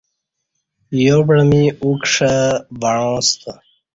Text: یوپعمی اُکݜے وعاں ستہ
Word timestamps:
یوپعمی 1.03 1.63
اُکݜے 1.85 2.35
وعاں 2.81 3.17
ستہ 3.27 3.51